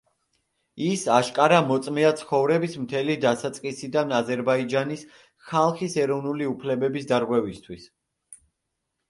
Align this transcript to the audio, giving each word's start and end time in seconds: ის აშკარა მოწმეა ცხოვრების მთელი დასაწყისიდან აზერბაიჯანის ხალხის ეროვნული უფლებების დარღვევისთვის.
ის 0.83 1.01
აშკარა 1.17 1.59
მოწმეა 1.71 2.09
ცხოვრების 2.21 2.77
მთელი 2.85 3.17
დასაწყისიდან 3.25 4.15
აზერბაიჯანის 4.21 5.05
ხალხის 5.51 5.99
ეროვნული 6.07 6.51
უფლებების 6.55 7.09
დარღვევისთვის. 7.15 7.89